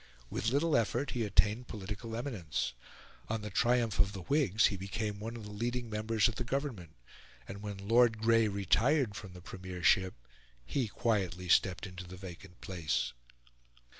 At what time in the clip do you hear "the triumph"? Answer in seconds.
3.43-3.99